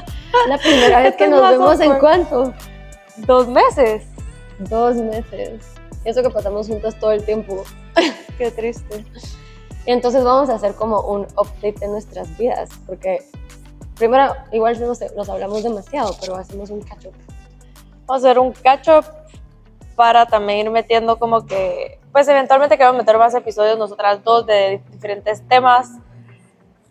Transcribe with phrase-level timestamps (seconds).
[0.48, 2.52] La primera vez que nos vemos en cuánto?
[3.18, 4.04] Dos meses.
[4.58, 5.64] Dos meses.
[6.04, 7.64] Eso que pasamos juntas todo el tiempo.
[8.38, 9.04] Qué triste.
[9.86, 13.24] Y entonces vamos a hacer como un update de nuestras vidas, porque
[13.94, 17.14] primero, igual nos, nos hablamos demasiado, pero hacemos un catch up.
[18.06, 19.04] Vamos a hacer un catch up
[19.94, 24.82] para también ir metiendo como que, pues eventualmente queremos meter más episodios nosotras dos de
[24.90, 25.92] diferentes temas,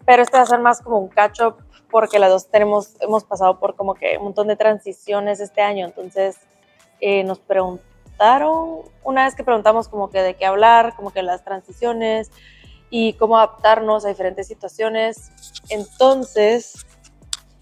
[0.06, 1.65] pero este va a ser más como un catch up
[1.96, 5.86] porque las dos tenemos, hemos pasado por como que un montón de transiciones este año,
[5.86, 6.36] entonces
[7.00, 11.46] eh, nos preguntaron, una vez que preguntamos como que de qué hablar, como que las
[11.46, 12.32] transiciones
[12.90, 15.32] y cómo adaptarnos a diferentes situaciones,
[15.70, 16.86] entonces,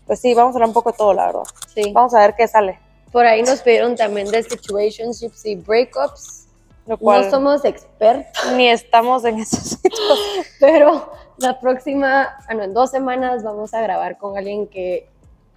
[0.08, 1.44] pues sí, vamos a hablar un poco de todo, la verdad.
[1.72, 1.92] Sí.
[1.94, 2.80] Vamos a ver qué sale.
[3.12, 6.48] Por ahí nos pidieron también de situationships y breakups.
[6.88, 10.20] Lo cual No somos expertos, ni estamos en esos sitios.
[10.60, 15.08] pero la próxima, bueno, en dos semanas vamos a grabar con alguien que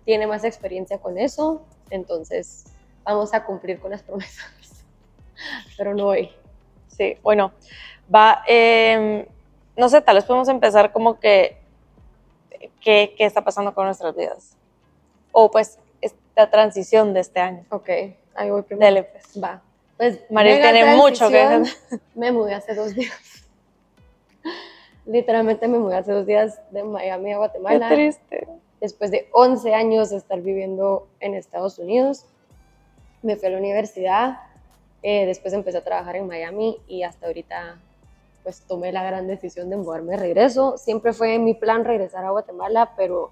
[0.05, 1.62] tiene más experiencia con eso.
[1.91, 2.64] Entonces,
[3.05, 4.47] vamos a cumplir con las promesas.
[5.77, 6.30] Pero no hoy.
[6.88, 7.52] Sí, bueno,
[8.12, 9.28] va, eh,
[9.77, 11.58] no sé, tal vez podemos empezar como que,
[12.80, 14.56] ¿qué, qué está pasando con nuestras vidas?
[15.32, 17.64] O pues esta transición de este año.
[17.70, 17.88] Ok,
[18.34, 18.86] ahí voy primero.
[18.86, 19.42] Dele, pues.
[19.42, 19.62] Va.
[19.97, 21.64] Pues, mega tiene mucho que.
[22.14, 23.45] Me mudé hace dos días.
[25.07, 27.89] Literalmente me mudé hace dos días de Miami a Qué Guatemala.
[27.89, 28.49] triste.
[28.81, 32.27] Después de 11 años de estar viviendo en Estados Unidos,
[33.23, 34.41] me fui a la universidad.
[35.03, 37.79] eh, después empecé a trabajar en Miami y hasta ahorita
[38.43, 40.78] pues tomé la gran decisión de mudarme de regreso.
[40.78, 43.31] Siempre fue mi plan regresar a Guatemala, pero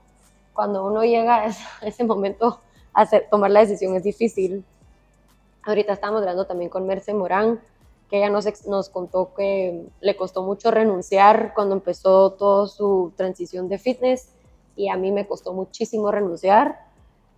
[0.53, 2.61] cuando uno llega a ese- a ese momento,
[2.93, 4.65] hacer, tomar la decisión es difícil.
[5.65, 7.61] Ahorita estamos hablando también con Merce Morán,
[8.19, 13.79] ella nos, nos contó que le costó mucho renunciar cuando empezó toda su transición de
[13.79, 14.31] fitness
[14.77, 16.79] y a mí me costó muchísimo renunciar.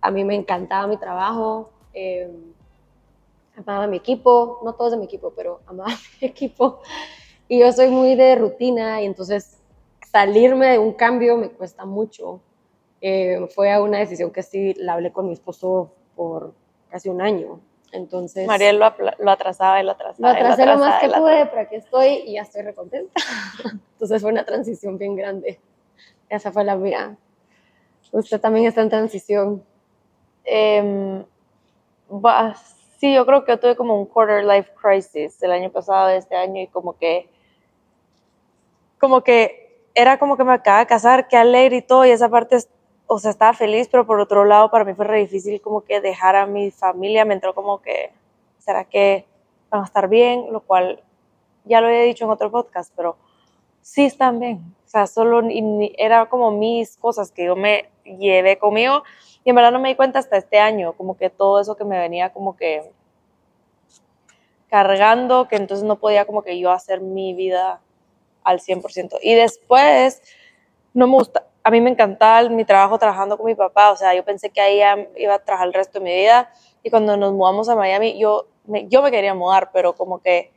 [0.01, 2.29] A mí me encantaba mi trabajo, eh,
[3.55, 5.89] amaba mi equipo, no todos de mi equipo, pero amaba
[6.21, 6.79] mi equipo.
[7.47, 9.57] Y yo soy muy de rutina y entonces
[10.11, 12.41] salirme de un cambio me cuesta mucho.
[13.01, 16.53] Eh, fue una decisión que sí la hablé con mi esposo por
[16.89, 17.59] casi un año.
[17.91, 20.33] Entonces, Mariel lo, lo atrasaba y lo atrasaba.
[20.33, 23.13] lo atrasé lo más atrasaba, que pude, pero aquí estoy y ya estoy recontenta.
[23.93, 25.59] Entonces fue una transición bien grande.
[26.29, 27.15] Esa fue la mía.
[28.11, 29.63] Usted también está en transición.
[30.43, 31.23] Em,
[32.11, 32.55] va-
[32.99, 36.35] sí, yo creo que yo tuve como un quarter life crisis el año pasado, este
[36.35, 37.29] año, y como que,
[38.99, 42.29] como que era como que me acaba de casar, qué alegre y todo, y esa
[42.29, 42.69] parte, es-
[43.07, 46.01] o sea, estaba feliz, pero por otro lado, para mí fue re difícil como que
[46.01, 48.11] dejar a mi familia, me entró como que,
[48.59, 49.25] ¿será que
[49.69, 50.51] van a estar bien?
[50.51, 51.01] Lo cual
[51.63, 53.15] ya lo he dicho en otro podcast, pero
[53.81, 54.75] sí están bien.
[54.85, 55.41] O sea, solo
[55.97, 59.03] era como mis cosas que yo me llevé conmigo
[59.43, 61.85] y en verdad no me di cuenta hasta este año, como que todo eso que
[61.85, 62.91] me venía como que
[64.69, 67.79] cargando, que entonces no podía como que yo hacer mi vida
[68.43, 69.19] al 100%.
[69.21, 70.21] Y después,
[70.93, 74.15] no me gusta, a mí me encantaba mi trabajo trabajando con mi papá, o sea,
[74.15, 74.79] yo pensé que ahí
[75.17, 76.49] iba a trabajar el resto de mi vida
[76.81, 80.53] y cuando nos mudamos a Miami, yo me, yo me quería mudar, pero como que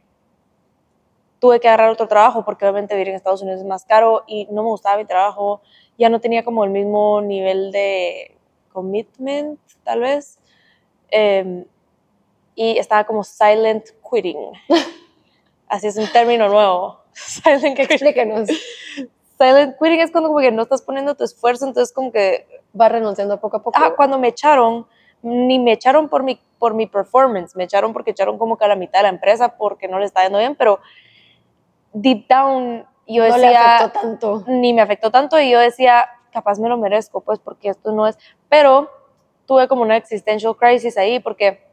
[1.40, 4.46] tuve que agarrar otro trabajo porque obviamente vivir en Estados Unidos es más caro y
[4.52, 5.62] no me gustaba mi trabajo,
[5.98, 8.36] ya no tenía como el mismo nivel de
[8.72, 10.38] commitment, tal vez,
[11.10, 11.64] eh,
[12.54, 14.38] y estaba como silent quitting.
[15.66, 17.00] Así es un término nuevo.
[17.14, 17.96] Silent quitting.
[17.96, 18.48] Explíquenos.
[19.40, 22.46] Silent quitting es cuando como que no estás poniendo tu esfuerzo, entonces como que
[22.78, 23.78] Va renunciando poco a poco.
[23.80, 24.86] Ah, cuando me echaron,
[25.22, 28.68] ni me echaron por mi, por mi performance, me echaron porque echaron como que a
[28.68, 30.78] la mitad de la empresa porque no le estaba yendo bien, pero
[31.92, 34.44] deep down yo no le decía, afectó tanto.
[34.46, 38.06] ni me afectó tanto y yo decía, capaz me lo merezco, pues porque esto no
[38.06, 38.16] es,
[38.48, 38.88] pero
[39.46, 41.66] tuve como una existential crisis ahí porque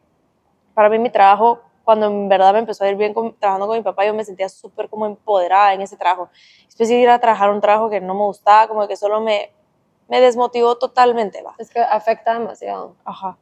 [0.74, 3.78] para mí mi trabajo, cuando en verdad me empezó a ir bien con- trabajando con
[3.78, 6.28] mi papá, yo me sentía súper como empoderada en ese trabajo.
[6.66, 9.54] Después de ir a trabajar un trabajo que no me gustaba, como que solo me,
[10.10, 11.56] me desmotivó totalmente, va.
[11.58, 12.94] Es que afecta demasiado.
[13.06, 13.38] Ajá.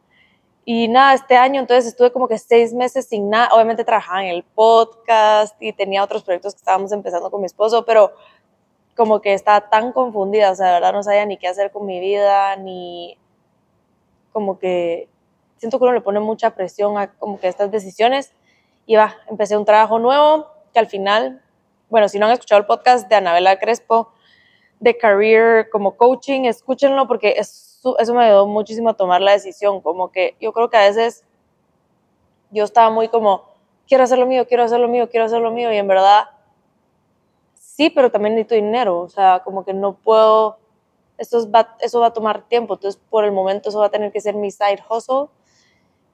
[0.63, 3.49] Y nada, este año entonces estuve como que seis meses sin nada.
[3.51, 7.83] Obviamente trabajaba en el podcast y tenía otros proyectos que estábamos empezando con mi esposo,
[7.83, 8.11] pero
[8.95, 11.87] como que estaba tan confundida, o sea, de verdad no sabía ni qué hacer con
[11.87, 13.17] mi vida, ni
[14.31, 15.09] como que
[15.57, 18.33] siento que uno le pone mucha presión a como que estas decisiones.
[18.85, 21.41] Y va, empecé un trabajo nuevo que al final,
[21.89, 24.11] bueno, si no han escuchado el podcast de Anabela Crespo
[24.79, 29.81] de Career como coaching, escúchenlo porque eso, eso me ayudó muchísimo a tomar la decisión,
[29.81, 31.23] como que yo creo que a veces
[32.51, 33.45] yo estaba muy como,
[33.87, 36.25] quiero hacer lo mío, quiero hacer lo mío, quiero hacer lo mío y en verdad
[37.75, 40.57] sí, pero también necesito dinero, o sea, como que no puedo,
[41.17, 44.11] esto va, eso va a tomar tiempo, entonces por el momento eso va a tener
[44.11, 45.27] que ser mi side hustle,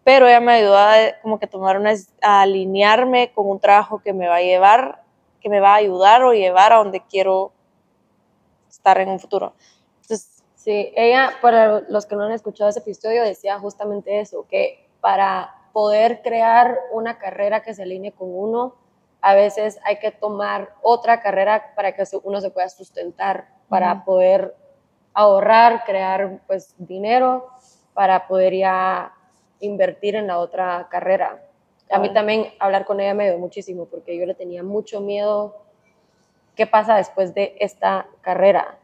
[0.03, 4.13] pero ella me ayudó a como que tomar una, a alinearme con un trabajo que
[4.13, 5.03] me va a llevar,
[5.39, 7.51] que me va a ayudar o llevar a donde quiero
[8.69, 9.53] estar en un futuro.
[10.01, 14.87] Entonces, sí, ella, para los que no han escuchado ese episodio, decía justamente eso, que
[15.01, 18.75] para poder crear una carrera que se alinee con uno,
[19.21, 24.55] a veces hay que tomar otra carrera para que uno se pueda sustentar, para poder
[25.13, 27.47] ahorrar, crear pues dinero,
[27.93, 29.13] para poder ya
[29.61, 31.41] invertir en la otra carrera.
[31.89, 35.57] A mí también hablar con ella me dio muchísimo porque yo le tenía mucho miedo
[36.55, 38.77] qué pasa después de esta carrera.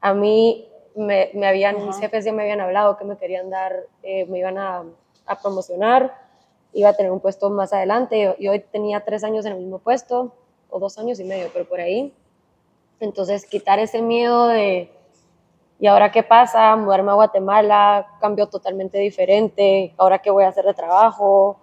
[0.00, 4.26] A mí me, habían, mis jefes ya me habían hablado que me querían dar, eh,
[4.26, 4.84] me iban a,
[5.26, 6.26] a promocionar
[6.76, 8.36] iba a tener un puesto más adelante.
[8.38, 10.32] y hoy tenía tres años en el mismo puesto,
[10.68, 12.12] o dos años y medio, pero por ahí.
[13.00, 14.90] Entonces, quitar ese miedo de,
[15.78, 16.74] ¿y ahora qué pasa?
[16.76, 21.58] Mudarme a Guatemala, cambio totalmente diferente, ¿ahora qué voy a hacer de trabajo?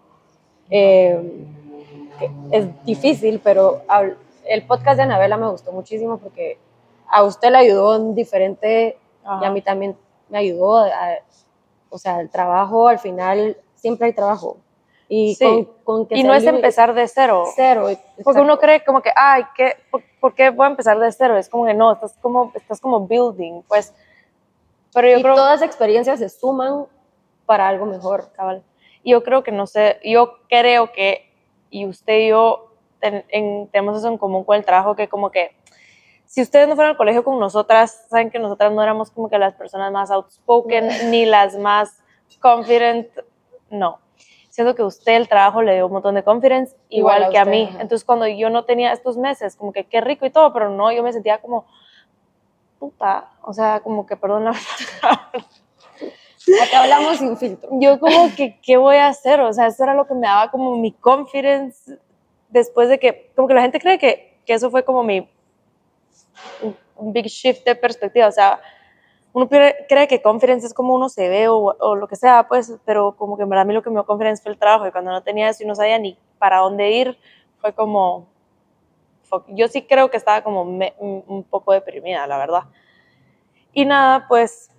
[0.69, 1.45] Eh,
[2.51, 3.81] es difícil, pero
[4.45, 6.57] el podcast de Anabela me gustó muchísimo porque
[7.07, 8.97] a usted le ayudó en diferente
[9.41, 9.97] y a mí también
[10.29, 10.85] me ayudó.
[11.89, 14.57] o sea, el trabajo, al final, siempre hay trabajo.
[15.09, 15.37] Y,
[15.83, 17.43] con, y no es empezar de cero.
[17.55, 17.87] Cero.
[18.23, 19.75] Porque uno cree como que, ay, ¿qué,
[20.19, 21.37] por, qué voy a empezar de cero?
[21.37, 23.93] Es como que no, estás como, estás como building, pues.
[24.93, 26.85] Pero yo y creo, todas experiencias se suman
[27.45, 28.63] para algo mejor, cabal.
[29.03, 31.29] Yo creo que, no sé, yo creo que,
[31.69, 32.69] y usted y yo
[32.99, 35.55] tenemos eso en común con el trabajo, que como que,
[36.25, 39.37] si ustedes no fueran al colegio con nosotras, saben que nosotras no éramos como que
[39.37, 42.01] las personas más outspoken, ni las más
[42.39, 43.09] confident,
[43.69, 43.99] no
[44.53, 47.67] siento que usted el trabajo le dio un montón de confidence, igual, que a mí.
[47.79, 50.91] Entonces, cuando yo no tenía estos meses, como que qué rico y todo, pero no,
[50.91, 51.65] yo me sentía como,
[52.83, 54.51] puta, o sea, como que, perdón la
[56.61, 57.69] Acá hablamos sin filtro.
[57.79, 59.39] Yo como que, ¿qué voy a hacer?
[59.39, 61.97] O sea, eso era lo que me daba como mi confidence
[62.49, 65.29] después de que, como que la gente cree que, que eso fue como mi,
[66.97, 68.59] un big shift de perspectiva, o sea,
[69.31, 73.15] uno cree que conference es como uno se ve o, lo que sea, pues, pero
[73.15, 74.91] como que en verdad a mí lo que me dio conference fue el trabajo y
[74.91, 77.17] cuando no tenía eso y no sabía ni para dónde ir,
[77.61, 78.27] fue como,
[79.47, 82.63] yo sí creo que estaba como un poco deprimida, la verdad.
[83.73, 84.69] Y nada, pues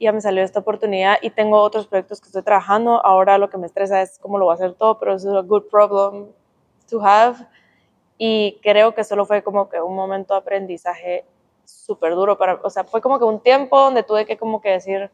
[0.00, 3.04] ya me salió esta oportunidad y tengo otros proyectos que estoy trabajando.
[3.04, 5.46] Ahora lo que me estresa es cómo lo voy a hacer todo, pero es un
[5.46, 6.28] good problem
[6.88, 7.46] to have.
[8.16, 11.24] Y creo que solo fue como que un momento de aprendizaje
[11.64, 14.70] súper duro para, o sea, fue como que un tiempo donde tuve que como que
[14.70, 15.10] decir,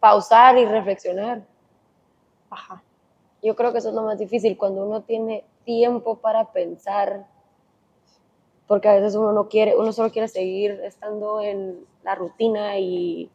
[0.00, 1.42] pausar y reflexionar.
[2.50, 2.82] Ajá.
[3.42, 7.26] Yo creo que eso es lo más difícil, cuando uno tiene tiempo para pensar,
[8.66, 13.30] porque a veces uno no quiere, uno solo quiere seguir estando en la rutina y,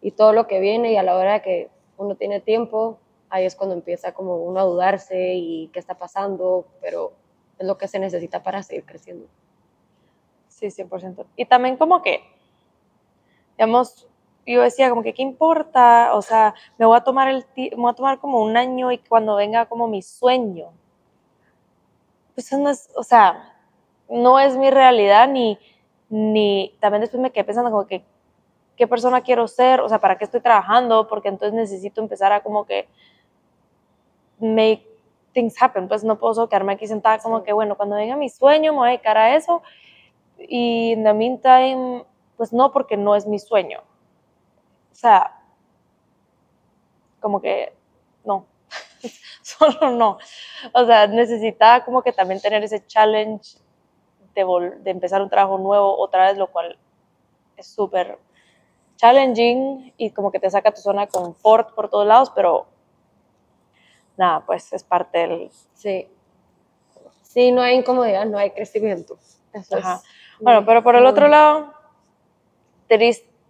[0.00, 2.98] y todo lo que viene y a la hora que uno tiene tiempo,
[3.30, 7.12] ahí es cuando empieza como uno a dudarse y qué está pasando, pero
[7.58, 9.26] es lo que se necesita para seguir creciendo.
[10.48, 11.24] Sí, 100%.
[11.36, 12.20] Y también como que,
[13.56, 14.06] digamos,
[14.46, 16.14] yo decía como que, ¿qué importa?
[16.14, 18.98] O sea, me voy a tomar, el me voy a tomar como un año y
[18.98, 20.70] cuando venga como mi sueño.
[22.34, 23.54] Pues eso no es, o sea,
[24.08, 25.58] no es mi realidad ni,
[26.08, 28.04] ni, también después me quedé pensando como que,
[28.76, 29.80] ¿qué persona quiero ser?
[29.80, 31.08] O sea, ¿para qué estoy trabajando?
[31.08, 32.88] Porque entonces necesito empezar a como que
[34.40, 34.86] make
[35.32, 35.88] things happen.
[35.88, 38.88] Pues no puedo quedarme aquí sentada como que, bueno, cuando venga mi sueño me voy
[38.88, 39.62] a dedicar a eso
[40.38, 42.04] y en the meantime,
[42.36, 43.80] pues no, porque no es mi sueño.
[44.92, 45.40] O sea,
[47.20, 47.72] como que
[48.24, 48.46] no,
[49.42, 50.18] solo no.
[50.74, 53.58] O sea, necesitaba como que también tener ese challenge
[54.34, 54.44] de,
[54.80, 56.78] de empezar un trabajo nuevo otra vez, lo cual
[57.56, 58.18] es súper
[58.96, 62.66] challenging y como que te saca tu zona de confort por todos lados, pero
[64.16, 65.50] nada, pues es parte del...
[65.74, 66.08] Sí.
[67.22, 69.18] Sí, no hay incomodidad, no hay crecimiento.
[69.52, 69.84] Eso es
[70.40, 71.72] bueno, pero por el otro lado,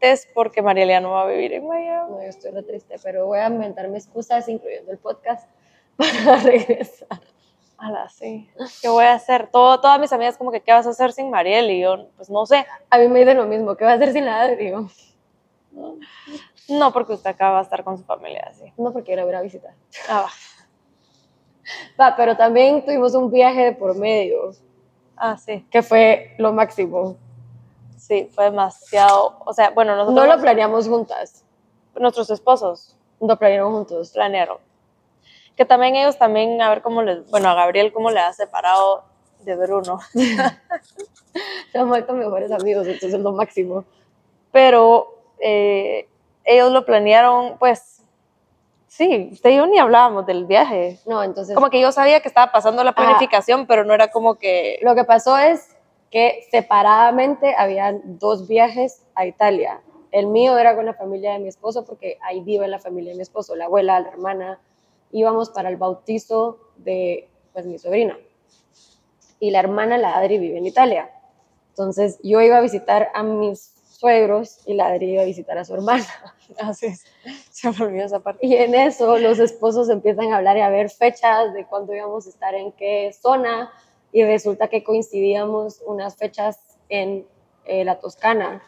[0.02, 2.10] tristes porque Mariela no va a vivir en Miami.
[2.10, 5.48] No, yo estoy re triste, pero voy a inventarme excusas, incluyendo el podcast,
[5.96, 7.08] para regresar.
[7.78, 8.48] Ala, sí.
[8.80, 9.48] ¿Qué voy a hacer?
[9.50, 11.70] Todo, todas mis amigas como que, ¿qué vas a hacer sin Mariel?
[11.70, 12.64] Y yo, pues no sé.
[12.90, 14.70] A mí me dicen lo mismo, ¿qué vas a hacer sin la Adri?
[14.70, 14.88] No,
[16.68, 18.72] No, porque usted acaba de estar con su familia, así.
[18.76, 19.74] No, porque era ir a visitar.
[20.08, 20.30] Ah, va.
[22.10, 24.52] Va, pero también tuvimos un viaje de por medio,
[25.16, 25.66] Ah, sí.
[25.70, 27.16] que fue lo máximo.
[28.02, 29.36] Sí, fue demasiado.
[29.44, 30.16] O sea, bueno, nosotros.
[30.16, 31.44] No lo planeamos juntas,
[31.94, 34.10] Nuestros esposos lo planeamos juntos.
[34.10, 34.58] planearon.
[35.56, 37.30] Que también ellos también, a ver cómo les.
[37.30, 39.04] Bueno, a Gabriel, cómo le ha separado
[39.44, 40.00] de Bruno.
[41.72, 43.84] Se han vuelto mejores amigos, entonces es lo máximo.
[44.50, 46.08] Pero eh,
[46.44, 48.00] ellos lo planearon, pues.
[48.88, 50.98] Sí, usted y yo ni hablábamos del viaje.
[51.06, 54.34] No, entonces Como que yo sabía que estaba pasando la planificación, pero no era como
[54.34, 54.80] que.
[54.82, 55.76] lo que pasó es
[56.12, 59.80] que separadamente habían dos viajes a Italia.
[60.10, 63.16] El mío era con la familia de mi esposo porque ahí vive la familia de
[63.16, 64.60] mi esposo, la abuela, la hermana.
[65.10, 68.18] Íbamos para el bautizo de pues, mi sobrina.
[69.40, 71.10] Y la hermana, la Adri, vive en Italia.
[71.70, 75.64] Entonces yo iba a visitar a mis suegros y la Adri iba a visitar a
[75.64, 76.04] su hermana.
[76.58, 77.06] Así es.
[77.50, 78.46] Se me esa parte.
[78.46, 82.26] Y en eso los esposos empiezan a hablar y a ver fechas de cuándo íbamos
[82.26, 83.72] a estar en qué zona
[84.12, 87.26] y resulta que coincidíamos unas fechas en
[87.64, 88.62] eh, la Toscana.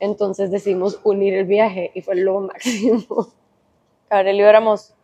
[0.00, 3.28] Entonces decidimos unir el viaje y fue lo máximo.
[4.10, 4.94] Gabriel y yo éramos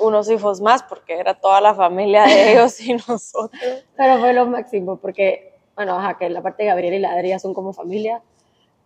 [0.00, 3.50] unos hijos más porque era toda la familia de ellos y nosotros.
[3.96, 7.28] Pero fue lo máximo porque, bueno, ajá, que la parte de Gabriel y la Adri
[7.28, 8.22] ya son como familia.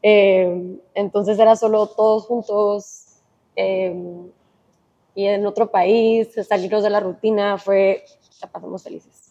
[0.03, 3.07] Eh, entonces era solo todos juntos
[3.55, 3.95] eh,
[5.15, 8.05] y en otro país, salirnos de la rutina, fue,
[8.41, 9.22] la pasamos felices.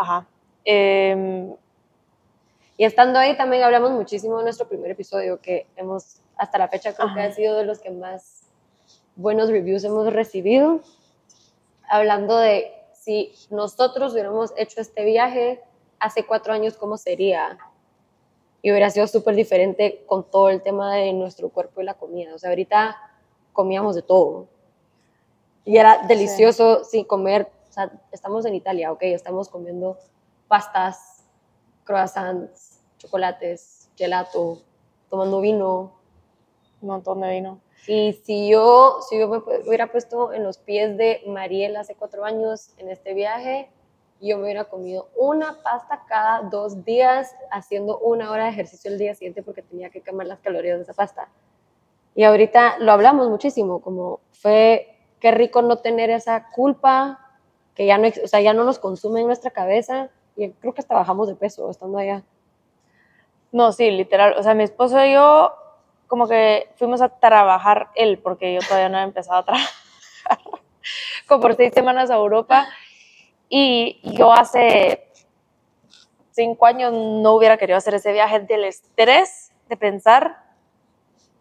[0.00, 0.26] Ajá.
[0.64, 1.54] Em,
[2.76, 6.94] Y estando ahí también hablamos muchísimo de nuestro primer episodio, que hemos, hasta la fecha
[6.94, 7.28] creo que Ajá.
[7.28, 8.48] ha sido de los que más
[9.16, 10.80] buenos reviews hemos recibido,
[11.90, 15.60] hablando de si nosotros hubiéramos hecho este viaje
[15.98, 17.58] hace cuatro años, ¿cómo sería?
[18.62, 22.34] Y hubiera sido súper diferente con todo el tema de nuestro cuerpo y la comida.
[22.34, 22.96] O sea, ahorita
[23.52, 24.46] comíamos de todo.
[25.66, 29.96] Y era delicioso sin comer, o sea, estamos en Italia, ok, estamos comiendo
[30.48, 31.24] pastas,
[31.84, 34.58] croissants, chocolates, gelato,
[35.08, 35.92] tomando vino.
[36.82, 37.60] un montón de vino.
[37.86, 42.24] Y si yo, si yo me hubiera puesto en los pies de Mariel hace cuatro
[42.24, 43.70] años en este viaje,
[44.20, 48.98] yo me hubiera comido una pasta cada dos días, haciendo una hora de ejercicio el
[48.98, 51.28] día siguiente porque tenía que quemar las calorías de esa pasta.
[52.14, 57.29] Y ahorita lo hablamos muchísimo, como fue, qué rico no tener esa culpa,
[57.74, 60.80] que ya no, o sea, ya no nos consume en nuestra cabeza, y creo que
[60.80, 62.22] hasta bajamos de peso estando allá.
[63.52, 64.34] No, sí, literal.
[64.38, 65.54] O sea, mi esposo y yo,
[66.06, 69.68] como que fuimos a trabajar él, porque yo todavía no había empezado a trabajar.
[71.26, 72.68] como por seis semanas a Europa.
[73.48, 75.08] Y yo hace
[76.30, 80.38] cinco años no hubiera querido hacer ese viaje del estrés de pensar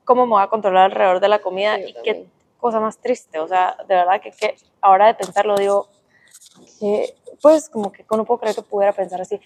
[0.03, 2.25] cómo me voy a controlar alrededor de la comida Sí, y qué
[2.57, 3.39] cosa más triste.
[3.39, 5.87] O sea, de verdad que, que ahora de pensarlo digo,
[6.79, 9.39] que, pues como que no puedo creer que pudiera pensar así.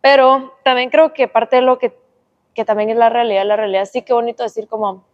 [0.00, 1.96] Pero también creo que parte de lo que,
[2.54, 5.04] que también es la realidad, la realidad sí que bonito decir como,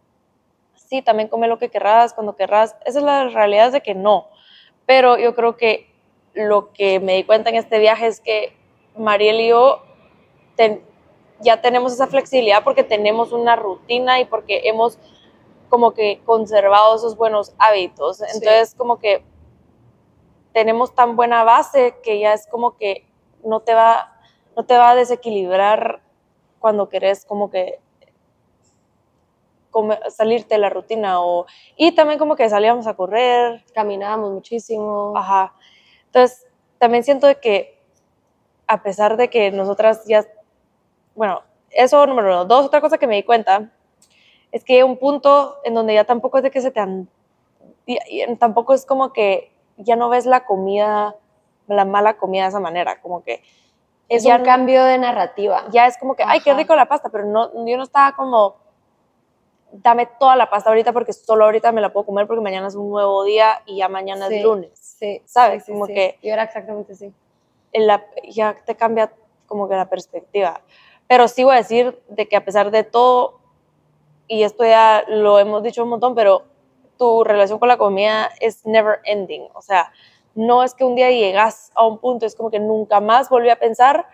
[0.75, 2.75] sí, también come lo que querrás, cuando querrás.
[2.85, 4.27] Esa es la realidad es de que no.
[4.85, 5.89] Pero yo creo que
[6.33, 8.53] lo que me di cuenta en este viaje es que
[8.97, 9.81] Mariel y yo
[10.55, 10.83] ten-
[11.39, 14.99] ya tenemos esa flexibilidad porque tenemos una rutina y porque hemos
[15.69, 18.21] como que conservado esos buenos hábitos.
[18.21, 19.23] Entonces como que
[20.53, 23.05] tenemos tan buena base que ya es como que
[23.43, 24.19] no te va,
[24.55, 26.01] no te va a desequilibrar
[26.59, 27.79] cuando querés como que
[30.09, 31.45] salirte de la rutina o
[31.77, 35.13] y también como que salíamos a correr Caminábamos muchísimo.
[35.15, 35.53] Ajá.
[36.07, 36.45] Entonces,
[36.77, 37.79] también siento de que
[38.67, 40.25] a pesar de que nosotras ya,
[41.15, 42.45] bueno, eso número uno.
[42.45, 43.71] Dos, otra cosa que me di cuenta
[44.51, 46.79] es que hay un punto en donde ya tampoco es de que se te...
[46.81, 47.09] an-
[47.85, 49.51] y- y tampoco es como que
[49.83, 51.15] ya no ves la comida,
[51.67, 53.43] la mala comida de esa manera, como que
[54.09, 55.65] Es ya un no- cambio de narrativa.
[55.71, 56.59] ya es como que, ay, qué Ajá.
[56.59, 58.55] rico la pasta, pero no, yo no estaba como,
[59.71, 62.75] dame toda la pasta ahorita porque solo ahorita me la puedo comer porque mañana es
[62.75, 64.35] un nuevo día y ya mañana Sí.
[64.35, 64.71] es lunes.
[64.73, 65.63] Sí, ¿Sabes?
[65.63, 65.93] sí, sí, Como sí.
[65.93, 66.93] que- Yo era exactamente
[67.73, 69.11] en la- ya te cambia
[69.47, 70.59] como que la perspectiva.
[71.07, 73.39] Pero sí voy a decir de que a pesar de todo,
[74.27, 76.43] y esto ya lo hemos dicho un montón, pero
[76.97, 79.47] tu relación con la comida es never ending.
[79.53, 79.91] O sea,
[80.35, 83.49] no es que un día llegas a un punto, es como que nunca más volví
[83.49, 84.07] a pensar,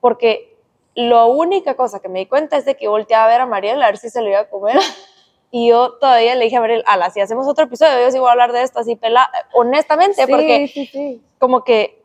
[0.00, 0.56] porque
[0.94, 3.82] la única cosa que me di cuenta es de que volteaba a ver a Mariel
[3.82, 4.78] a ver si se lo iba a comer.
[5.50, 8.28] Y yo todavía le dije a Mariel, ala, si hacemos otro episodio, yo sí voy
[8.28, 11.22] a hablar de esto así pela, honestamente, Sí, porque sí, sí.
[11.38, 12.02] como que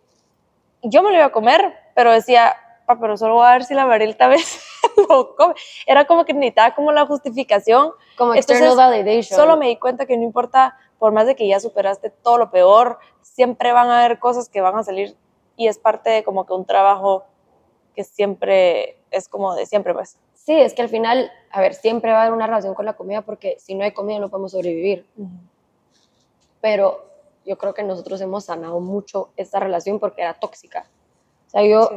[0.81, 2.55] yo me lo iba a comer, pero decía,
[2.85, 4.63] pa, pero solo voy a ver si la Mariel tal vez
[5.85, 7.91] Era como que necesitaba como la justificación.
[8.17, 9.39] Como Entonces, external validation.
[9.39, 12.51] Solo me di cuenta que no importa, por más de que ya superaste todo lo
[12.51, 15.15] peor, siempre van a haber cosas que van a salir
[15.55, 17.25] y es parte de como que un trabajo
[17.95, 20.17] que siempre es como de siempre, pues.
[20.33, 22.93] Sí, es que al final, a ver, siempre va a haber una relación con la
[22.93, 25.05] comida porque si no hay comida no podemos sobrevivir.
[26.59, 27.05] Pero
[27.45, 30.87] yo creo que nosotros hemos sanado mucho esta relación porque era tóxica.
[31.47, 31.95] O sea, yo Sí.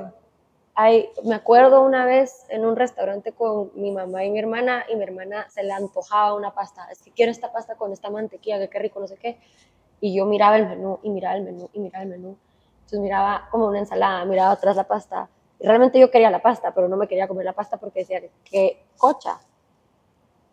[0.78, 4.94] Hay, me acuerdo una vez en un restaurante con mi mamá y mi hermana y
[4.94, 6.86] mi hermana se le antojaba una pasta.
[6.92, 9.40] Es que quiero esta pasta con esta mantequilla, que qué rico, no sé qué.
[10.02, 12.36] Y yo miraba el menú y miraba el menú y miraba el menú.
[12.74, 15.30] Entonces miraba como una ensalada, miraba atrás la pasta.
[15.58, 18.20] Y realmente yo quería la pasta, pero no me quería comer la pasta porque decía
[18.44, 19.40] que cocha.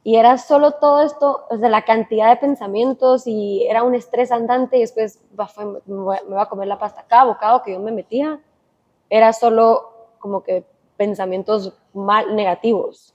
[0.05, 4.77] Y era solo todo esto, sea, la cantidad de pensamientos y era un estrés andante
[4.77, 5.21] y después
[5.85, 7.03] me voy a comer la pasta.
[7.09, 8.39] Cada bocado que yo me metía
[9.09, 9.92] era solo
[10.23, 10.63] como que
[10.95, 13.13] pensamientos mal, negativos.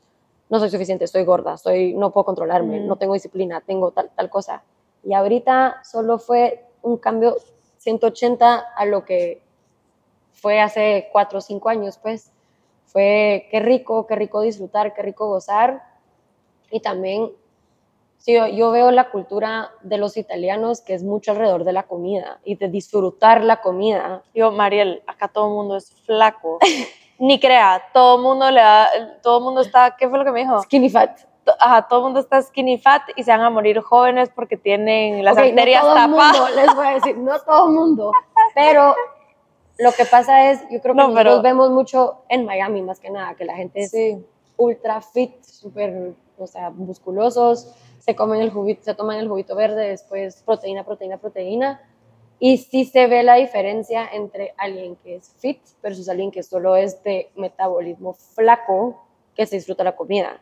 [0.50, 2.87] No soy suficiente, estoy gorda, soy, no puedo controlarme, Mm.
[2.87, 4.62] no tengo disciplina, tengo tal, tal cosa.
[5.03, 7.38] Y ahorita solo fue un cambio
[7.79, 9.41] 180 a lo que
[10.35, 12.31] fue hace cuatro o cinco años, pues.
[12.85, 15.83] Fue qué rico, qué rico disfrutar, qué rico gozar.
[16.71, 17.33] Y también,
[18.18, 21.84] sí, yo, yo veo la cultura de los italianos que es mucho alrededor de la
[21.84, 24.22] comida y de disfrutar la comida.
[24.34, 26.58] Yo, Mariel, acá todo el mundo es flaco.
[27.20, 28.88] Ni crea, todo el mundo le da,
[29.22, 30.62] todo el mundo está, ¿qué fue lo que me dijo?
[30.62, 31.18] Skinny fat.
[31.58, 35.25] Ajá, todo el mundo está skinny fat y se van a morir jóvenes porque tienen
[35.25, 36.38] las Ok, arterias no todo el tapadas.
[36.40, 38.12] mundo, les voy a decir, no todo el mundo,
[38.54, 38.94] pero
[39.78, 43.00] lo que pasa es, yo creo que No, nosotros pero- vemos mucho en Miami más
[43.00, 44.22] que nada, que la gente es Sí.
[44.58, 49.88] ultra fit, súper, o sea, musculosos, se comen el juguito, se toman el juguito verde,
[49.88, 51.81] después proteína, proteína, proteína,
[52.38, 56.76] y sí se ve la diferencia entre alguien que es fit versus alguien que solo
[56.76, 60.40] es de metabolismo flaco, que se disfruta la comida.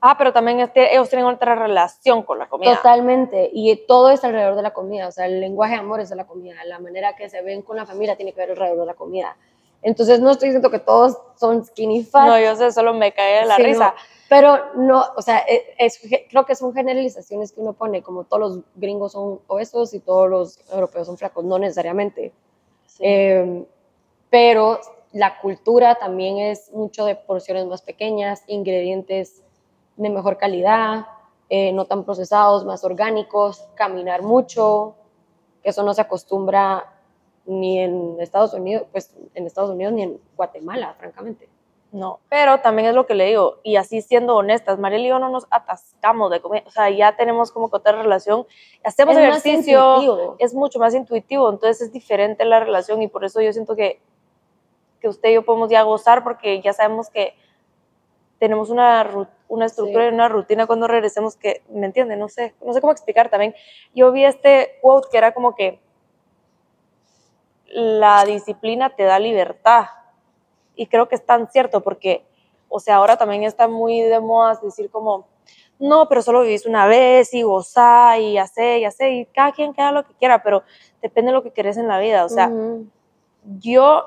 [0.00, 2.74] Ah, pero también este, ellos tienen otra relación con la comida.
[2.76, 6.10] Totalmente, y todo es alrededor de la comida, o sea, el lenguaje de amor es
[6.10, 8.80] de la comida, la manera que se ven con la familia tiene que ver alrededor
[8.80, 9.36] de la comida.
[9.82, 13.40] Entonces no estoy diciendo que todos son skinny fat, No, yo sé, solo me cae
[13.40, 13.88] de la Sí, risa.
[13.88, 13.94] no,
[14.28, 18.40] pero no, o sea, e- es, creo que son generalizaciones que uno pone, como todos
[18.40, 22.32] los gringos son obesos y todos los europeos son flacos, no necesariamente.
[22.86, 23.02] Sí.
[23.04, 23.66] Eh,
[24.30, 24.80] pero
[25.12, 29.42] la cultura también es mucho de porciones más pequeñas, ingredientes
[29.96, 31.06] de mejor calidad,
[31.50, 34.94] eh, no tan procesados, más orgánicos, caminar mucho,
[35.62, 36.90] que eso no se acostumbra
[37.46, 41.48] ni en Estados Unidos, pues en Estados Unidos ni en Guatemala, francamente.
[41.92, 45.18] No, pero también es lo que le digo, y así siendo honestas, Mariel y yo
[45.18, 48.46] no nos atascamos de comida, o sea, ya tenemos como que otra relación,
[48.82, 53.42] hacemos Es ejercicio, es mucho más intuitivo, entonces es diferente la relación y por eso
[53.42, 54.00] yo siento que,
[55.00, 57.34] que usted y yo podemos ya gozar porque ya sabemos que
[58.38, 59.06] tenemos una,
[59.48, 60.10] una estructura Sí.
[60.10, 62.16] y una rutina cuando regresemos que, ¿me entiende?
[62.16, 63.54] No sé, no sé cómo explicar también.
[63.94, 65.78] Yo vi este quote que era como que
[67.72, 69.86] la disciplina te da libertad
[70.76, 72.24] y creo que es tan cierto porque,
[72.68, 75.26] o sea, ahora también está muy de moda decir como,
[75.78, 79.72] no, pero solo vivís una vez y gozá y hace y hace y cada quien
[79.72, 80.62] que haga lo que quiera, pero
[81.00, 82.24] depende de lo que querés en la vida.
[82.24, 82.86] O sea, Ujú.
[83.58, 84.06] yo,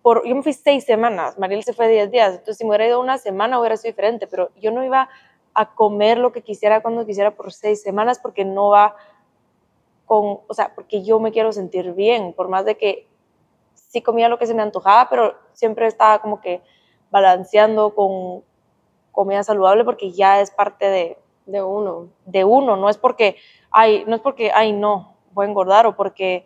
[0.00, 2.86] por, yo me fui seis semanas, Mariel se fue diez días, entonces si me hubiera
[2.86, 5.08] ido una semana hubiera sido diferente, pero yo no iba
[5.52, 8.96] a comer lo que quisiera cuando quisiera por seis semanas porque no va
[10.06, 13.08] con, o sea, porque yo me quiero sentir bien, por más de que
[13.74, 16.62] sí comía lo que se me antojaba, pero siempre estaba como que
[17.10, 18.42] balanceando con
[19.12, 22.08] comida saludable porque ya es parte de, de uno.
[22.26, 23.36] de uno, no es porque,
[23.70, 26.44] ay, no es porque, ay, no, voy a engordar o porque,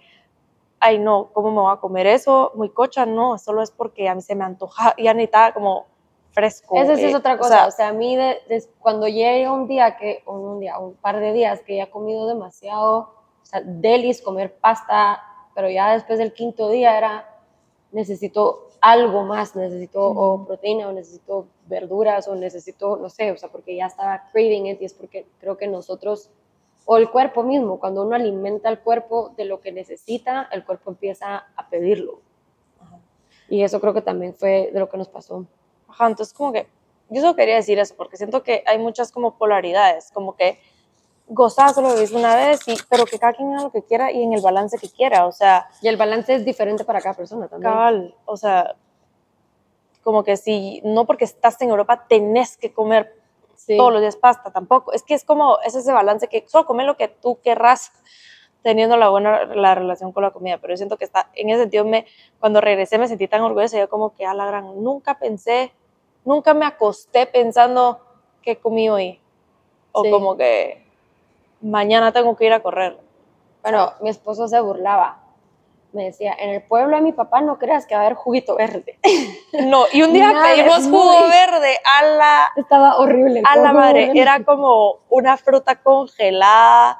[0.81, 2.53] ay, no, ¿cómo me voy a comer eso?
[2.55, 5.87] Muy cocha, no, solo es porque a mí se me antoja, ya necesitaba como
[6.33, 6.77] fresco.
[6.77, 7.51] Esa sí eh, es otra o cosa.
[7.51, 8.41] sea, O sea, a mí de-
[8.79, 12.27] cuando llega un día que, un día, un par de días que ya he comido
[12.29, 13.15] demasiado,
[13.49, 15.23] sea, delis, comer pasta,
[15.55, 17.41] pero ya después del quinto día era,
[17.93, 23.49] necesito algo más, necesito o proteína, o necesito verduras, o necesito, no sé, o sea,
[23.49, 26.31] porque ya estaba craving it, y es porque creo que nosotros,
[26.85, 30.91] o el cuerpo mismo, cuando uno alimenta al cuerpo de lo que necesita, el cuerpo
[30.91, 32.21] empieza a pedirlo.
[32.81, 32.99] Ajá.
[33.49, 35.45] Y eso creo que también fue de lo que nos pasó.
[35.89, 36.69] Ajá, entonces como que
[37.11, 40.61] yo solo quería decir eso, porque siento que hay muchas como polaridades, como que
[41.29, 44.23] gozar solo vivís una vez, y, pero que cada quien haga lo que quiera y
[44.23, 47.49] en el balance que quiera, o sea, Y el balance es diferente para cada persona
[47.49, 47.71] también.
[47.73, 48.75] cabal, o sea,
[50.03, 53.15] como que si no porque estás en Europa tenés que comer
[53.57, 53.77] Sí.
[53.77, 56.85] todos los días pasta, tampoco, es que es como, es ese balance que solo come
[56.85, 57.93] lo que tú querrás
[58.63, 61.63] teniendo la buena la relación con la comida, pero yo siento que está, en ese
[61.63, 62.07] sentido, me,
[62.41, 65.73] cuando regresé me sentí tan orgullosa, yo como que a la gran, nunca pensé,
[66.25, 68.01] nunca me acosté pensando
[68.43, 69.21] qué comí hoy.
[69.93, 70.11] O Sí.
[70.11, 70.88] como que
[71.61, 72.99] mañana tengo que ir a correr.
[73.63, 75.21] Bueno, mi esposo se burlaba.
[75.93, 78.57] Me decía, en el pueblo de mi papá no creas que va a haber juguito
[78.57, 78.99] verde.
[79.65, 83.41] No, y un día Nada, pedimos jugo muy- verde a la, Estaba horrible.
[83.41, 84.07] el a la madre.
[84.09, 84.21] verde.
[84.21, 86.99] Era como una fruta congelada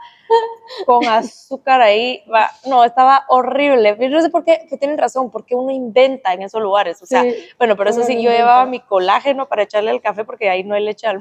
[0.87, 2.25] con azúcar ahí.
[2.65, 3.97] No, estaba horrible.
[4.09, 7.03] No sé por qué, que tienen razón, porque uno inventa en esos lugares.
[7.03, 7.35] O sea, Sí.
[7.59, 10.75] bueno, pero eso sí, yo llevaba mi colágeno para echarle al café porque ahí no
[10.75, 11.21] hay leche al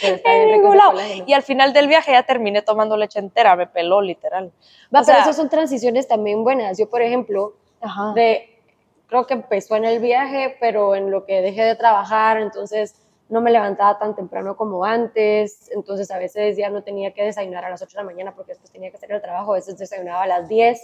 [0.00, 1.24] Pero está bien rico ese.
[1.26, 4.52] Y al final del viaje ya terminé tomando leche entera, me peló literal.
[4.92, 6.76] Va, o pero esas son transiciones también buenas.
[6.76, 8.12] Yo, por ejemplo, Ajá.
[8.14, 8.58] de,
[9.06, 13.40] creo que empezó en el viaje, pero en lo que dejé de trabajar, entonces no
[13.40, 17.70] me levantaba tan temprano como antes, entonces a veces ya no tenía que desayunar a
[17.70, 20.22] las 8 de la mañana porque después tenía que hacer el trabajo, a veces desayunaba
[20.22, 20.80] a las 10,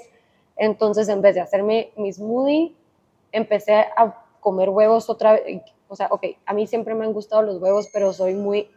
[0.57, 2.75] entonces en vez de hacerme mi smoothie,
[3.31, 7.43] empecé a comer huevos otra vez, o sea, ok, a mí siempre me han gustado
[7.43, 8.69] los huevos, pero soy muy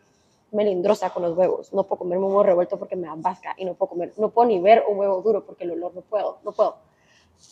[0.56, 3.65] melindrosa con los huevos, no puedo comerme un huevo revuelto porque me da vasca y
[3.65, 6.38] no puedo comer, no puedo ni ver un huevo duro porque el olor no puedo,
[6.44, 6.78] no puedo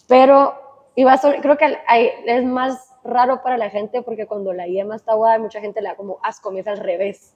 [0.08, 0.54] pero
[0.96, 4.96] iba sol- creo que hay- es más raro para la gente porque cuando la yema
[4.96, 7.34] está aguada, mucha gente le da como asco, me es al revés.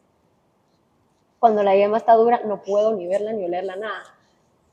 [1.40, 4.04] Cuando la yema está dura, no puedo ni verla ni olerla, nada.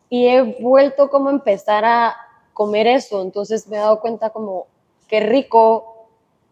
[0.08, 2.14] Y he vuelto como a empezar a
[2.52, 4.66] comer eso, entonces me he dado cuenta como
[5.08, 6.06] qué rico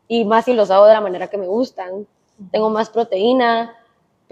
[0.08, 2.06] y más si los hago de la manera que me gustan.
[2.50, 3.76] Tengo más proteína,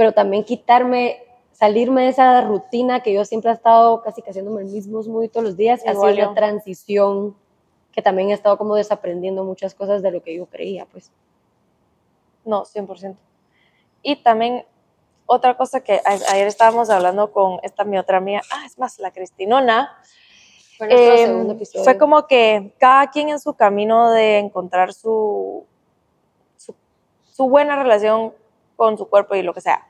[0.01, 4.63] pero también quitarme, salirme de esa rutina que yo siempre he estado casi que haciéndome
[4.63, 7.37] el mismo smoothie todos los días, ha sido una transición
[7.93, 11.11] que también he estado como desaprendiendo muchas cosas de lo que yo creía, pues.
[12.47, 13.15] No, 100%.
[14.03, 14.65] Y también
[15.27, 18.99] otra cosa que a- ayer estábamos hablando con esta mi otra amiga, ah, es más,
[19.01, 19.99] la Cristinona,
[20.79, 20.87] Fue
[21.51, 21.85] episodio.
[21.85, 25.67] fue como que cada quien en su camino de encontrar su,
[26.57, 26.75] su,
[27.35, 28.33] su buena relación
[28.77, 29.87] con su cuerpo y lo que sea.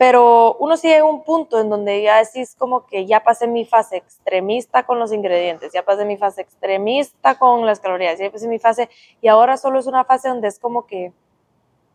[0.00, 3.46] Pero uno sí llega a un punto en donde ya decís como que ya pasé
[3.46, 8.30] mi fase extremista con los ingredientes, ya pasé mi fase extremista con las calorías, ya
[8.30, 8.88] pasé mi fase
[9.20, 11.12] y ahora solo es una fase donde es como que,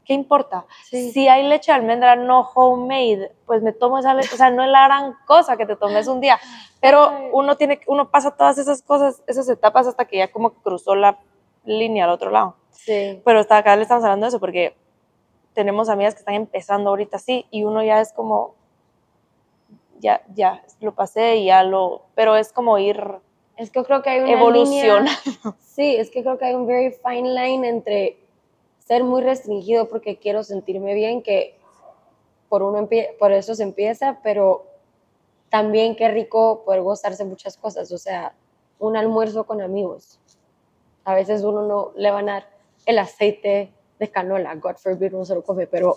[0.06, 0.68] ¿qué importa?
[0.84, 1.13] Sí.
[1.13, 4.63] Si hay leche de almendra no homemade, pues me tomo esa leche, o sea, no
[4.63, 6.39] es la gran cosa que te tomes un día,
[6.82, 10.62] pero uno tiene, uno pasa todas esas cosas, esas etapas hasta que ya como que
[10.62, 11.18] cruzó la
[11.63, 12.56] línea al otro lado.
[12.70, 13.20] Sí.
[13.26, 14.76] Pero hasta acá le estamos hablando de eso porque
[15.56, 18.54] tenemos amigas que están empezando ahorita así y uno ya es como,
[20.00, 23.02] ya, ya, lo pasé y ya lo, pero es como ir
[23.58, 25.06] Es que creo que hay una línea-
[25.62, 28.18] sí, es que creo que hay un very fine line entre
[28.80, 31.58] ser muy restringido porque quiero sentirme bien, que
[32.50, 32.88] por, uno
[33.18, 34.65] por eso se empieza, pero
[35.50, 38.36] también qué rico poder gozarse muchas cosas, o sea,
[38.78, 40.20] un almuerzo con amigos.
[41.06, 42.50] A veces uno no le van a dar
[42.86, 45.95] el aceite de canola, God forbid uno se lo come, pero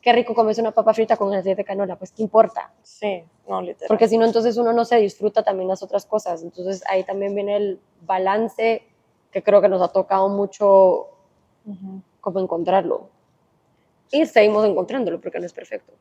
[0.00, 2.72] qué rico comerse una papa frita con aceite de canola, pues qué importa.
[2.82, 3.88] Sí, no, literal.
[3.88, 6.42] Porque si no, entonces uno no se disfruta también las otras cosas.
[6.42, 8.82] Entonces ahí también viene el balance
[9.30, 11.08] que creo que nos ha tocado mucho
[11.64, 12.02] Ujú.
[12.20, 13.08] como encontrarlo.
[14.10, 15.92] Y seguimos encontrándolo porque no es perfecto.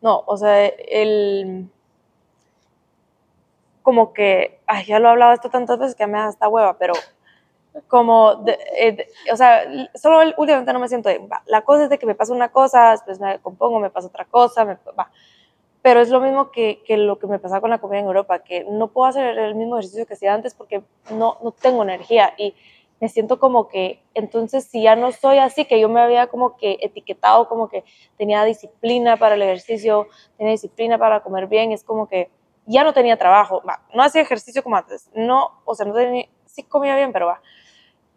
[0.00, 1.68] No, o sea, el.
[3.82, 4.60] Como que.
[4.66, 6.94] Ay, ya lo he hablado esto tantas veces que me da hasta hueva, pero.
[7.88, 8.36] Como.
[8.36, 11.28] de- eh, de- o sea, solo últimamente no me siento bien.
[11.30, 14.08] Va, La cosa es de que me pasa una cosa, después me compongo, me pasa
[14.08, 14.78] otra cosa, me.
[15.82, 18.38] Pero es lo mismo que, que lo que me pasaba con la comida en Europa,
[18.38, 22.32] que no puedo hacer el mismo ejercicio que hacía antes porque no, no tengo energía
[22.38, 22.54] y
[23.00, 26.56] me siento como que, entonces si ya no soy así, que yo me había como
[26.56, 27.84] que etiquetado como que
[28.16, 30.08] tenía disciplina para el ejercicio,
[30.38, 32.30] tenía disciplina para comer bien, es como que
[32.66, 36.26] ya no tenía trabajo, va, no hacía ejercicio como antes, no, o sea, no tenía,
[36.46, 37.42] sí comía bien, pero va,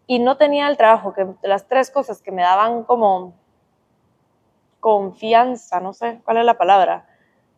[0.07, 3.33] y no tenía el trabajo, que las tres cosas que me daban como
[4.79, 7.07] confianza, no sé cuál es la palabra,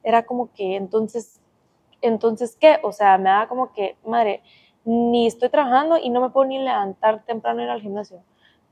[0.04, 1.40] era como que entonces,
[2.02, 2.80] entonces, ¿qué?
[2.84, 4.42] O sea, me daba como que, madre,
[4.84, 8.24] ni estoy trabajando y no me puedo ni levantar temprano ir al gimnasio.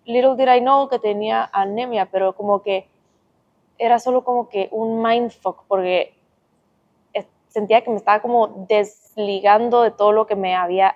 [0.05, 2.89] Little did I know que tenía anemia, pero como que
[3.77, 6.17] era solo como que un mindfuck, porque
[7.47, 10.95] sentía que me estaba como desligando de todo lo que me había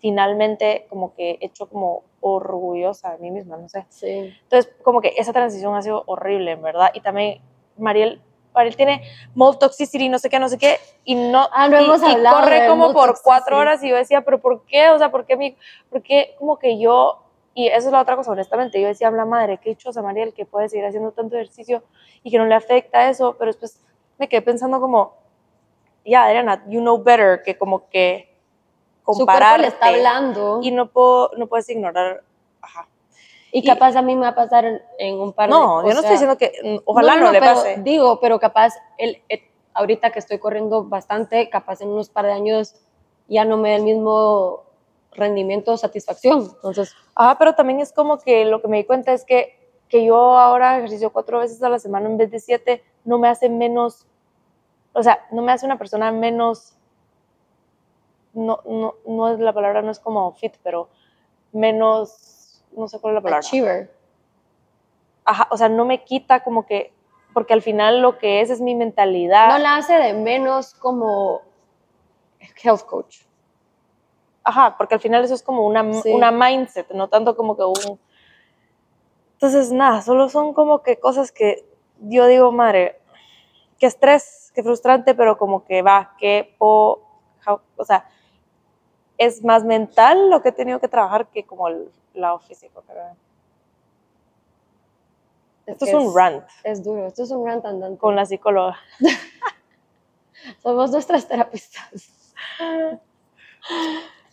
[0.00, 3.86] finalmente como que hecho como orgullosa de mí misma, no sé.
[3.88, 4.34] Sí.
[4.42, 6.90] Entonces, como que esa transición ha sido horrible, en verdad.
[6.94, 7.40] Y también
[7.76, 8.20] Mariel,
[8.54, 9.02] Mariel tiene
[9.34, 12.06] mold toxicity, no sé qué, no sé qué, y no, Ah, no y, hemos y
[12.06, 13.24] hablado corre como por toxicity.
[13.24, 14.90] cuatro horas y yo decía, pero ¿por qué?
[14.90, 15.56] O sea, ¿por qué mi,
[15.88, 17.22] por qué como que yo,
[17.54, 20.46] y eso es la otra cosa, honestamente, yo decía, la madre, qué dichosa Mariel, que
[20.46, 21.82] puede seguir haciendo tanto ejercicio
[22.22, 23.80] y que no le afecta eso, pero después
[24.18, 25.14] me quedé pensando como,
[26.04, 28.29] ya, Adriana, you know better, que como que
[29.14, 30.60] Su cuerpo compararte le está hablando.
[30.62, 32.22] y no puedo, no puedes ignorar,
[32.60, 32.88] ajá.
[33.52, 35.92] Y capaz a mí me va a pasar en, en un par de No, yo
[35.94, 37.76] no estoy diciendo que mm, ojalá no, le pero pase.
[37.78, 39.42] Digo, pero capaz, el, el-
[39.74, 42.74] ahorita que estoy corriendo bastante, capaz en unos par de años
[43.28, 44.64] ya no me da el mismo
[45.12, 46.48] rendimiento o satisfacción.
[46.56, 50.04] Entonces, Ajá, pero también es como que lo que me di cuenta es que, que
[50.04, 53.48] yo ahora ejercicio cuatro veces a la semana en vez de siete, no me hace
[53.48, 54.06] menos,
[54.92, 56.74] o sea, no me hace una persona menos,
[58.32, 60.88] no, no, no es la palabra, no es como fit, pero
[61.52, 63.38] menos, no sé cuál es la palabra.
[63.46, 63.94] achiever.
[65.24, 66.92] Ajá, o sea, no me quita como que,
[67.34, 69.48] porque al final lo que es es mi mentalidad.
[69.48, 71.42] No la hace de menos como
[72.62, 73.22] health coach.
[74.42, 76.10] Ajá, porque al final eso es como una, Sí.
[76.12, 78.00] una mindset, no tanto como que un...
[79.34, 81.64] Entonces, nada, solo son como que cosas que
[82.00, 83.00] yo digo, madre,
[83.78, 87.02] qué estrés, qué frustrante, pero como que va, que po...
[87.46, 88.08] how- o sea,
[89.20, 92.82] es más mental lo que he tenido que trabajar que como el lado físico.
[92.86, 93.02] pero-
[95.66, 97.98] Esto es un rant Es duro, esto es un rant andante.
[97.98, 98.78] con la psicóloga.
[100.62, 102.32] Somos nuestras terapistas.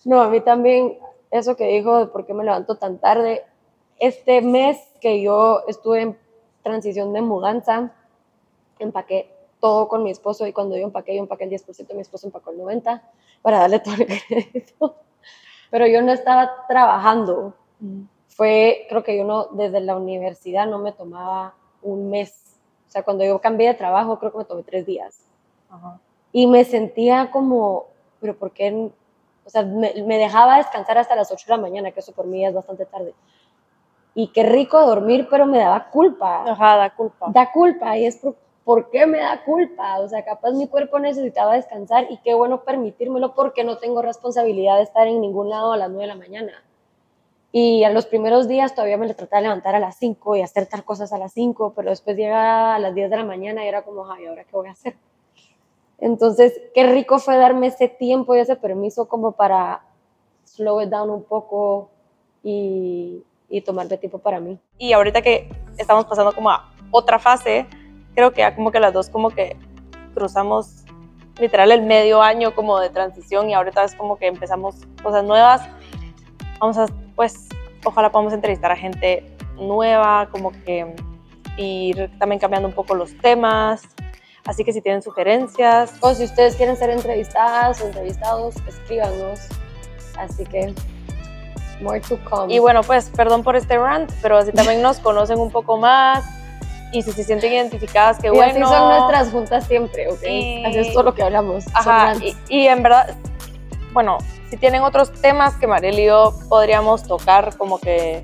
[0.06, 0.98] No, a mí también,
[1.32, 3.44] eso que dijo de por qué me levanto tan tarde,
[4.00, 6.18] este mes que yo estuve en
[6.64, 7.92] transición de mudanza,
[8.80, 12.26] empaqué todo con mi esposo y cuando yo empaqué, yo empaqué el 10%, mi esposo
[12.28, 13.02] empacó el 90%
[13.42, 14.96] para darle todo el crédito.
[15.72, 17.54] Pero yo no estaba trabajando.
[18.30, 22.58] Fue, creo que yo no, desde la universidad no me tomaba un mes.
[22.88, 25.20] O sea, cuando yo cambié de trabajo, creo que me tomé tres días
[25.70, 26.00] Ajá.
[26.32, 27.88] y me sentía como,
[28.22, 28.90] pero ¿por qué?
[29.46, 32.26] O sea, me, me dejaba descansar hasta las 8 de la mañana, que eso por
[32.26, 33.14] mí es bastante tarde.
[34.16, 36.44] Y qué rico dormir, pero me daba culpa.
[36.50, 37.28] Ajá, da culpa.
[37.30, 38.20] Da culpa, y es
[38.68, 39.98] por, ¿por qué me da culpa?
[40.00, 44.76] O sea, capaz mi cuerpo necesitaba descansar y qué bueno permitírmelo porque no tengo responsabilidad
[44.76, 46.64] de estar en ningún lado a las 9 de la mañana.
[47.54, 50.42] Y a los primeros días todavía me le trataba de levantar a las 5 y
[50.42, 53.64] hacer tal cosas a las 5, pero después llegaba a las 10 de la mañana
[53.64, 54.98] y era como, ay, ¿ahora qué voy a hacer?
[56.00, 59.82] Entonces, qué rico fue darme ese tiempo y ese permiso como para
[60.44, 61.90] slow it down un poco
[62.44, 64.60] y, y tomarme tiempo para mí.
[64.78, 67.66] y ahorita que estamos pasando como a otra fase,
[68.18, 69.56] creo que ya como que las dos como que
[70.16, 70.84] cruzamos
[71.38, 75.62] literal el medio año como de transición y ahorita es como que empezamos cosas nuevas.
[76.60, 77.48] Vamos a, pues,
[77.86, 79.24] ojalá podamos entrevistar a gente
[79.56, 80.96] nueva, como que
[81.58, 83.84] ir también cambiando un poco los temas.
[84.46, 89.42] Así que si tienen sugerencias, O si ustedes quieren ser entrevistadas o entrevistados, escríbanos.
[90.18, 90.74] Así que,
[91.84, 92.52] more to come.
[92.52, 96.37] Y bueno, pues perdón por este rant, pero así también nos conocen un poco más
[96.94, 98.66] y si se sienten identificadas, qué Y bueno.
[98.66, 100.20] así son nuestras juntas siempre, ¿ok?
[100.28, 101.66] Y- Así es todo lo que hablamos.
[101.74, 103.16] Ajá, y, y en verdad,
[103.94, 104.18] bueno,
[104.50, 108.24] si tienen otros temas que Mariel y yo podríamos tocar como que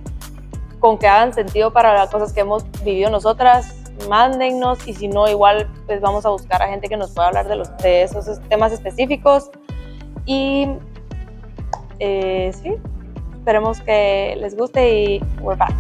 [0.80, 3.76] con que hagan sentido para las cosas que hemos vivido nosotras,
[4.10, 7.48] mándennos y si no, igual pues vamos a buscar a gente que nos pueda hablar
[7.48, 9.50] de, los, de esos temas específicos
[10.26, 10.68] y
[12.00, 12.74] eh, sí,
[13.34, 15.74] esperemos que les guste y we're back.